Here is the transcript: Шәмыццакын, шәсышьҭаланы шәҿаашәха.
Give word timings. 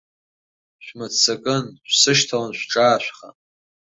Шәмыццакын, 0.85 1.65
шәсышьҭаланы 1.89 2.55
шәҿаашәха. 2.59 3.27